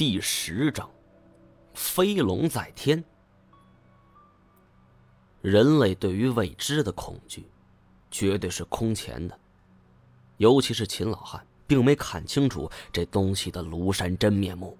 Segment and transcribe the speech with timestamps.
[0.00, 0.90] 第十章，
[1.74, 3.04] 飞龙在天。
[5.42, 7.46] 人类对于未知的恐惧，
[8.10, 9.38] 绝对是空前的。
[10.38, 14.74] 尤其是秦老汉，并没看清楚这东西的庐山真面目，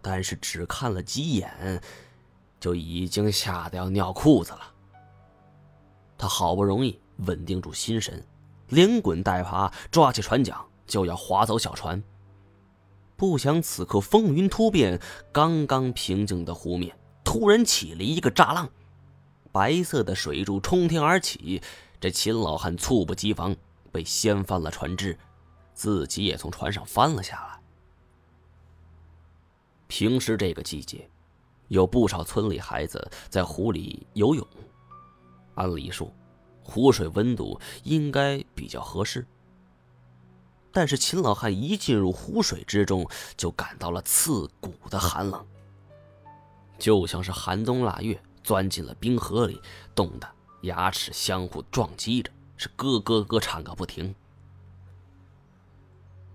[0.00, 1.82] 但是只看了几眼，
[2.60, 4.60] 就已经吓得要尿裤子了。
[6.16, 8.24] 他好不容易稳定住心神，
[8.68, 10.56] 连滚带爬抓起船桨，
[10.86, 12.00] 就要划走小船。
[13.16, 15.00] 不想此刻风云突变，
[15.32, 18.68] 刚刚平静的湖面突然起了一个炸浪，
[19.50, 21.62] 白色的水柱冲天而起。
[21.98, 23.56] 这秦老汉猝不及防，
[23.90, 25.18] 被掀翻了船只，
[25.72, 27.58] 自己也从船上翻了下来。
[29.86, 31.08] 平时这个季节，
[31.68, 34.46] 有不少村里孩子在湖里游泳，
[35.54, 36.12] 按理说，
[36.62, 39.26] 湖水温度应该比较合适。
[40.76, 45.42] 但是秦老汉一进入湖水之中，就感到了刺骨的寒冷，
[46.78, 49.58] 就像是寒冬腊月钻进了冰河里，
[49.94, 50.28] 冻得
[50.64, 54.14] 牙齿相互撞击着，是咯咯咯颤个不停。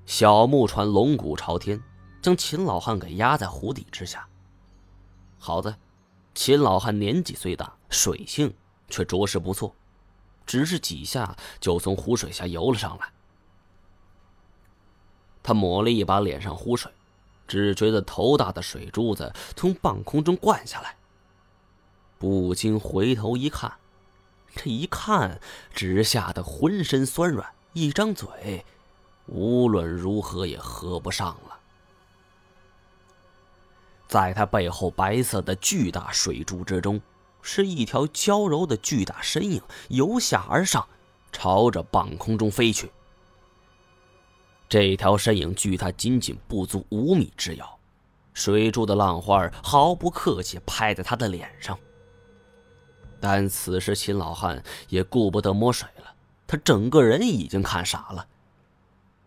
[0.08, 1.80] 小木船龙骨朝天，
[2.20, 4.28] 将秦老汉给压在湖底之下。
[5.38, 5.78] 好在，
[6.34, 8.52] 秦老汉年纪虽大，水性
[8.90, 9.76] 却着实不错，
[10.48, 13.08] 只是几下就从湖水下游了上来。
[15.44, 16.92] 他抹了一把脸上湖水，
[17.48, 20.96] 只觉得头大的水珠子从半空中灌下来，
[22.18, 23.74] 不禁回头一看，
[24.56, 25.40] 这一看
[25.74, 28.66] 只吓得浑身酸软，一张嘴
[29.28, 31.58] 无论如何也合不上了。
[34.08, 37.02] 在他背后白色的巨大水柱之中，
[37.42, 40.88] 是一条娇柔的巨大身影由下而上，
[41.32, 42.92] 朝着半空中飞去。
[44.72, 47.78] 这条身影距他仅仅不足五米之遥，
[48.34, 51.78] 水柱的浪花毫不客气拍在他的脸上。
[53.20, 56.16] 但此时秦老汉也顾不得摸水了，
[56.48, 58.26] 他整个人已经看傻了。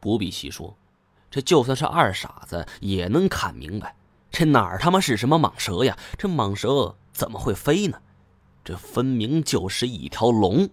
[0.00, 0.74] 不必细说，
[1.30, 3.94] 这就算是二傻子也能看明白，
[4.30, 5.94] 这哪儿他妈是什么蟒蛇呀？
[6.16, 8.00] 这蟒蛇怎么会飞呢？
[8.64, 10.66] 这分明就是一条龙。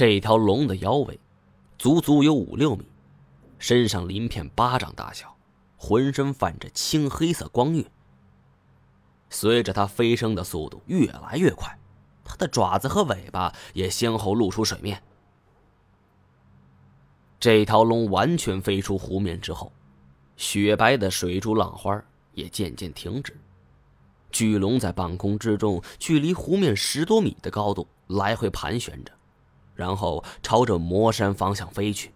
[0.00, 1.20] 这条龙的腰围，
[1.76, 2.86] 足足有五六米，
[3.58, 5.36] 身上鳞片巴掌大小，
[5.76, 7.84] 浑身泛着青黑色光晕。
[9.28, 11.78] 随着它飞升的速度越来越快，
[12.24, 15.02] 它的爪子和尾巴也先后露出水面。
[17.38, 19.70] 这条龙完全飞出湖面之后，
[20.38, 23.38] 雪白的水珠浪花也渐渐停止。
[24.30, 29.12] 巨龙在半空之中，距离湖面十多米的高度来回盘旋着。
[29.80, 32.12] 然后朝着魔山方向飞去。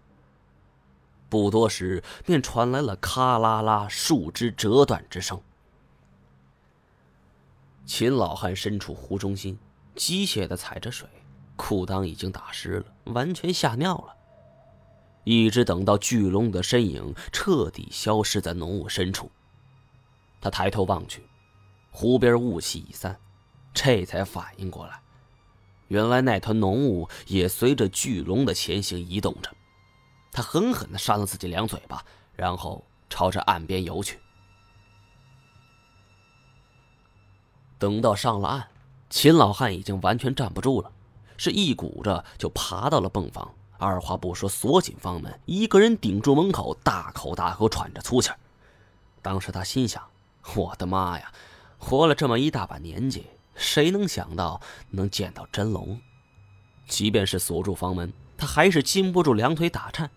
[1.30, 5.40] 不多时，便传来了咔啦啦树枝折断之声。
[7.86, 9.58] 秦老汉身处湖中心，
[9.96, 11.08] 机械的踩着水，
[11.56, 14.14] 裤裆已经打湿了，完全吓尿了。
[15.24, 19.30] 一直等到巨龙的身影彻底消失在浓雾深处，
[20.38, 21.26] 他抬头望去，
[21.90, 23.18] 湖边雾气已散，
[23.72, 25.00] 这才反应过来。
[25.88, 29.50] 原来那团浓雾也随着巨龙的前行移动着，
[30.32, 34.18] 他狠狠地扇了自己两嘴巴，然后朝着岸边游去。
[37.78, 38.68] 等到上了岸，
[39.10, 40.90] 秦老汉已经完全站不住了，
[41.36, 48.30] 是一鼓着就爬到了泵房，二话不说锁紧房门，一个人顶住门口，大口大口喘着粗气
[49.20, 50.02] 当时他心想
[50.56, 51.32] ：“我的妈呀，
[51.78, 54.60] 活了这么一大把年纪！”谁能想到
[54.90, 56.00] 能见到真龙？
[56.86, 60.10] 即便是锁住房门，他还是禁不住两腿打颤。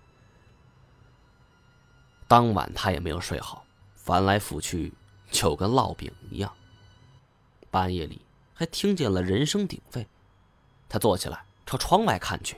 [2.27, 3.65] 当晚他也没有睡好，
[3.95, 4.93] 翻来覆去
[5.31, 6.51] 就跟烙饼一样。
[7.71, 8.21] 半夜里
[8.53, 10.07] 还听见了人声鼎沸，
[10.89, 12.57] 他坐起来朝窗外看去，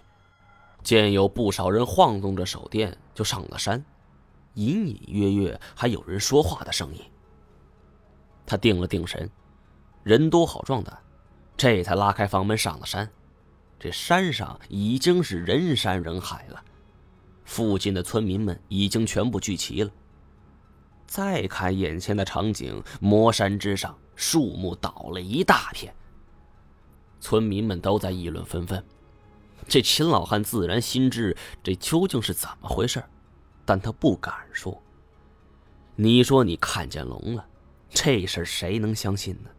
[0.83, 3.83] 见有不少人晃动着手电就上了山，
[4.55, 7.01] 隐隐约约还有人说话的声音。
[8.45, 9.29] 他定了定神。
[10.03, 10.97] 人多好壮胆，
[11.57, 13.09] 这才拉开房门上了山。
[13.79, 16.63] 这山上已经是人山人海了，
[17.45, 19.91] 附近的村民们已经全部聚齐了。
[21.07, 25.93] 再看眼前的场景，魔山之上树木倒了一大片，
[27.19, 28.83] 村民们都在议论纷纷。
[29.67, 33.03] 这秦老汉自然心知这究竟是怎么回事，
[33.65, 34.81] 但他不敢说。
[35.95, 37.45] 你说你看见龙了，
[37.89, 39.49] 这事谁能相信呢？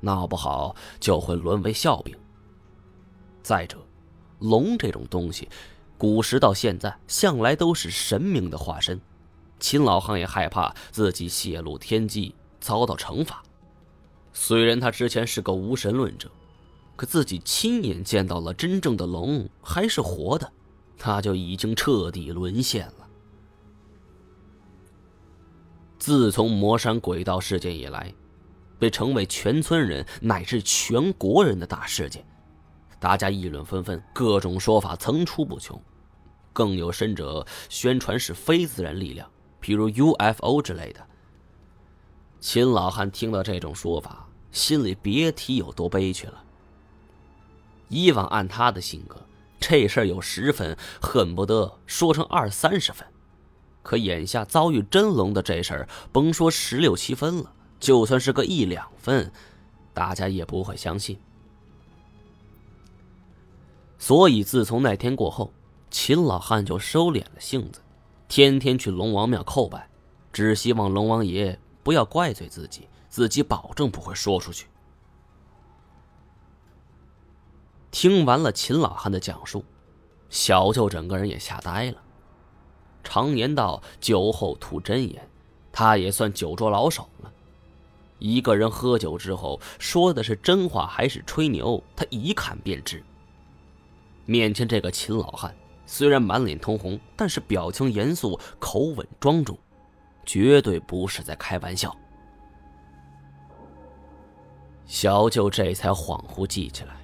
[0.00, 2.16] 闹不好就会沦为笑柄。
[3.42, 3.78] 再者，
[4.38, 5.48] 龙这种东西，
[5.96, 9.00] 古时到现在向来都是神明的化身，
[9.58, 13.42] 秦老汉也害怕自己泄露天机遭到惩罚。
[14.32, 16.30] 虽然他之前是个无神论者，
[16.96, 20.52] 可自己亲眼见到了真正的龙还是活的，
[20.98, 23.08] 他就已经彻底沦陷了。
[25.98, 28.14] 自从魔山鬼道事件以来，
[28.80, 32.26] 被成为全村人乃至全国人的大事件，
[32.98, 35.80] 大家议论纷纷，各种说法层出不穷，
[36.52, 39.30] 更有甚者宣传是非自然力量，
[39.62, 41.06] 譬如 UFO 之类的。
[42.40, 46.42] 秦老汉听到这种说法，心里别提有多悲屈了。
[47.88, 49.20] 以往按他的性格，
[49.58, 53.06] 这事儿有十分，恨不得说成二三十分。
[53.82, 59.32] 可眼下遭遇真龙的这事儿，甭说十六七分了，就算是个一两分，
[59.92, 61.18] 大家也不会相信。
[63.98, 65.52] 所以自从那天过后，
[65.90, 67.80] 秦老汉就收敛了性子，
[68.28, 69.88] 天天去龙王庙叩拜，
[70.32, 74.66] 只希望龙王爷不要怪罪自己，自己保证不会说出去。
[77.90, 79.64] 听完了秦老汉的讲述，
[80.28, 81.98] 小舅整个人也吓呆了。
[83.02, 85.26] 常言道：“酒后吐真言。”
[85.72, 87.29] 他也算酒桌老手了。
[88.20, 93.02] 一个人喝酒之后说的是真话还是吹牛，他一看便知。
[94.26, 95.52] 面前这个秦老汉
[95.86, 99.58] 虽然满脸通红，但是表情严肃，口吻庄重，
[100.24, 101.92] 绝对不是在开玩笑。
[104.86, 106.96] 小舅这才恍惚记起来，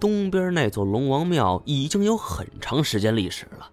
[0.00, 3.70] 东边那座龙王庙已经有很长时间历史了。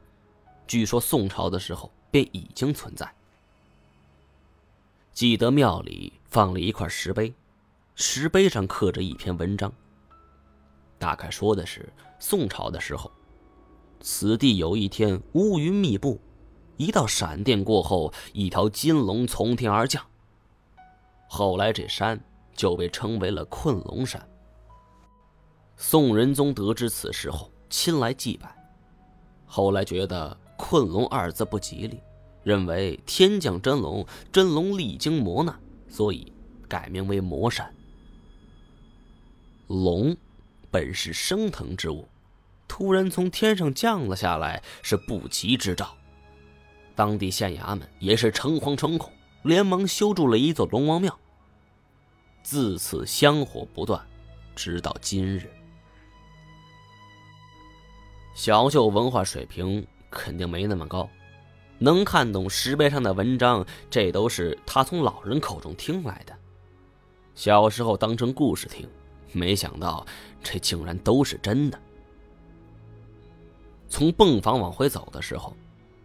[0.67, 3.09] 据说宋朝的时候便已经存在。
[5.13, 7.31] 记得庙里放了一块石碑，
[7.93, 9.71] 石碑上刻着一篇文章。
[10.97, 11.87] 大概说的是
[12.17, 13.11] 宋朝的时候，
[13.99, 16.19] 此地有一天乌云密布，
[16.75, 20.03] 一道闪电过后，一条金龙从天而降。
[21.27, 22.19] 后来这山
[22.55, 24.27] 就被称为了困龙山。
[25.77, 28.55] 宋仁宗得知此事后，亲来祭拜，
[29.45, 30.35] 后来觉得。
[30.55, 31.99] 困龙二字不吉利，
[32.43, 35.59] 认为天降真龙，真龙历经磨难，
[35.93, 36.33] 所以
[36.67, 37.71] 改名为魔山。
[39.67, 40.17] 龙
[40.71, 42.07] 本是升腾之物，
[42.67, 45.95] 突然从天上降了下来，是不吉之兆。
[46.95, 49.13] 当地县衙门也是诚惶诚恐，
[49.43, 51.15] 连忙修筑了一座龙王庙。
[52.41, 54.03] 自此香火不断，
[54.55, 55.47] 直到今日。
[58.33, 59.85] 小舅文化水平。
[60.15, 61.09] 肯定没那么高，
[61.83, 66.33] 能看懂石碑上的文章，这都是他从老人口中听来的。
[67.35, 68.87] 小时候当成故事听，
[69.33, 70.05] 没想到
[70.41, 71.77] 这竟然都是真的。
[73.89, 75.53] 从泵房往回走的时候，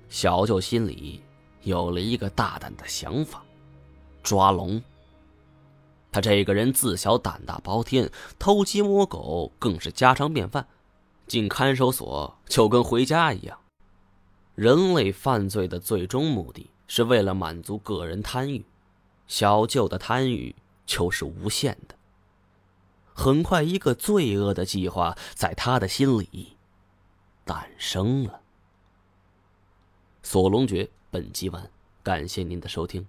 [0.09, 1.23] 小舅心里
[1.63, 3.41] 有了一个大胆的想法：
[4.21, 4.83] 抓龙。
[6.11, 10.67] 他这个人自小胆大包天，偷鸡摸狗更是家常便饭，
[11.29, 13.57] 进看守所就跟回家一样。
[14.59, 18.65] 人类犯罪的最终目的是为了满足个人贪欲，
[19.29, 20.53] 小舅的贪欲
[20.85, 21.95] 就是无限的。
[23.15, 26.57] 很快，一个罪恶的计划在他的心里
[27.45, 28.41] 诞生了。
[30.25, 31.71] 锁龙诀本集完，
[32.03, 33.07] 感谢您的收听。